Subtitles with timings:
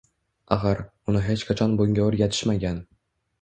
[0.53, 0.79] Axir,
[1.13, 2.83] uni hech qachon bunga o`rgatishmagan